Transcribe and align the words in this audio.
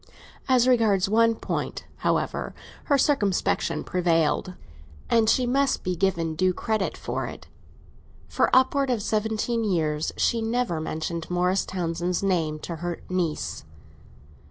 As 0.49 0.67
regards 0.67 1.07
one 1.07 1.35
point, 1.35 1.83
however, 1.97 2.55
her 2.85 2.97
circumspection 2.97 3.83
prevailed, 3.83 4.55
and 5.11 5.29
she 5.29 5.45
must 5.45 5.83
be 5.83 5.95
given 5.95 6.33
due 6.33 6.55
credit 6.55 6.97
for 6.97 7.27
it. 7.27 7.45
For 8.27 8.49
upwards 8.51 8.91
of 8.91 9.03
seventeen 9.03 9.63
years 9.63 10.11
she 10.17 10.41
never 10.41 10.79
mentioned 10.81 11.29
Morris 11.29 11.65
Townsend's 11.67 12.23
name 12.23 12.57
to 12.61 12.77
her 12.77 12.99
niece. 13.09 13.63